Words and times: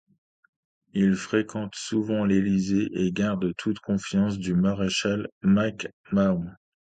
Il 0.93 1.15
fréquente 1.15 1.75
souvent 1.75 2.25
l'Élysée 2.25 2.89
et 2.91 3.11
garde 3.11 3.53
toute 3.59 3.77
confiance 3.81 4.39
du 4.39 4.55
maréchal 4.55 5.27
Mac-Mahon. 5.43 6.47